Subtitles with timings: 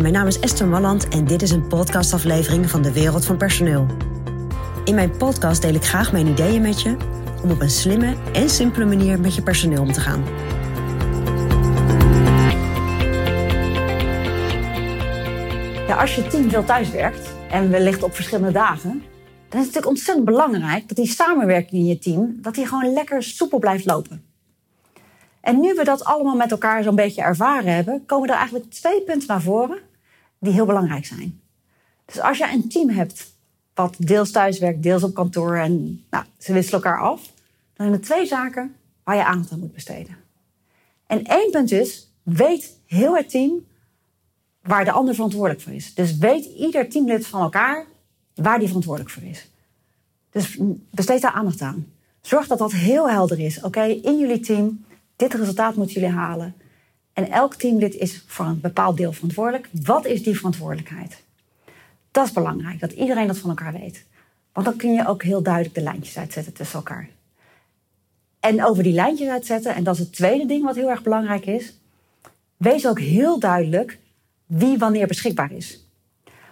[0.00, 3.86] Mijn naam is Esther Malland en dit is een podcastaflevering van de Wereld van Personeel.
[4.84, 6.96] In mijn podcast deel ik graag mijn ideeën met je
[7.42, 10.24] om op een slimme en simpele manier met je personeel om te gaan.
[15.86, 18.90] Ja, als je team veel thuiswerkt en wellicht op verschillende dagen,
[19.48, 22.92] dan is het natuurlijk ontzettend belangrijk dat die samenwerking in je team dat die gewoon
[22.92, 24.25] lekker soepel blijft lopen.
[25.46, 29.02] En nu we dat allemaal met elkaar zo'n beetje ervaren hebben, komen er eigenlijk twee
[29.02, 29.78] punten naar voren
[30.38, 31.40] die heel belangrijk zijn.
[32.04, 33.34] Dus als je een team hebt
[33.74, 37.20] wat deels thuiswerkt, deels op kantoor en nou, ze wisselen elkaar af,
[37.74, 38.74] dan zijn er twee zaken
[39.04, 40.16] waar je aandacht aan moet besteden.
[41.06, 43.66] En één punt is, weet heel het team
[44.62, 45.94] waar de ander verantwoordelijk voor is.
[45.94, 47.86] Dus weet ieder teamlid van elkaar
[48.34, 49.50] waar die verantwoordelijk voor is.
[50.30, 50.58] Dus
[50.90, 51.86] besteed daar aandacht aan.
[52.20, 53.62] Zorg dat dat heel helder is.
[53.62, 54.84] Oké, in jullie team,
[55.16, 56.54] dit resultaat moeten jullie halen.
[57.12, 59.68] En elk teamlid is voor een bepaald deel verantwoordelijk.
[59.72, 61.24] Wat is die verantwoordelijkheid?
[62.10, 64.04] Dat is belangrijk, dat iedereen dat van elkaar weet.
[64.52, 67.08] Want dan kun je ook heel duidelijk de lijntjes uitzetten tussen elkaar.
[68.40, 71.46] En over die lijntjes uitzetten, en dat is het tweede ding wat heel erg belangrijk
[71.46, 71.74] is.
[72.56, 73.98] Wees ook heel duidelijk
[74.46, 75.86] wie wanneer beschikbaar is.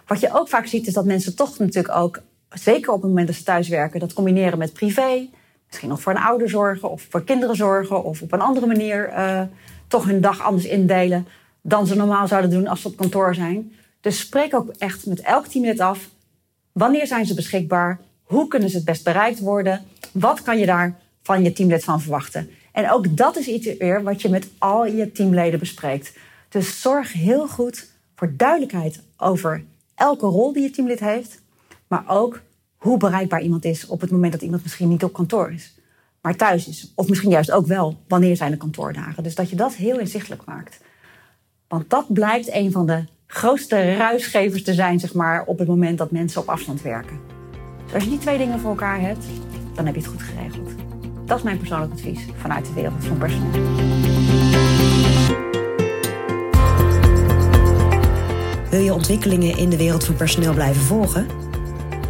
[0.05, 3.27] Wat je ook vaak ziet is dat mensen toch natuurlijk ook, zeker op het moment
[3.27, 5.29] dat ze thuiswerken, dat combineren met privé.
[5.75, 9.09] Misschien nog voor een ouder zorgen of voor kinderen zorgen of op een andere manier
[9.09, 9.41] uh,
[9.87, 11.27] toch hun dag anders indelen
[11.61, 13.73] dan ze normaal zouden doen als ze op kantoor zijn.
[14.01, 16.09] Dus spreek ook echt met elk teamlid af.
[16.71, 17.99] Wanneer zijn ze beschikbaar?
[18.23, 19.85] Hoe kunnen ze het best bereikt worden?
[20.11, 22.49] Wat kan je daar van je teamlid van verwachten?
[22.71, 26.13] En ook dat is iets weer wat je met al je teamleden bespreekt.
[26.49, 29.63] Dus zorg heel goed voor duidelijkheid over
[29.95, 31.41] elke rol die je teamlid heeft,
[31.87, 32.41] maar ook
[32.85, 35.75] hoe bereikbaar iemand is op het moment dat iemand misschien niet op kantoor is,
[36.21, 36.91] maar thuis is.
[36.95, 39.23] Of misschien juist ook wel wanneer zijn de kantoordagen.
[39.23, 40.79] Dus dat je dat heel inzichtelijk maakt.
[41.67, 45.97] Want dat blijkt een van de grootste ruisgevers te zijn, zeg maar, op het moment
[45.97, 47.19] dat mensen op afstand werken.
[47.83, 49.25] Dus als je die twee dingen voor elkaar hebt,
[49.75, 50.69] dan heb je het goed geregeld.
[51.25, 53.61] Dat is mijn persoonlijk advies vanuit de wereld van personeel.
[58.69, 61.44] Wil je ontwikkelingen in de wereld van personeel blijven volgen?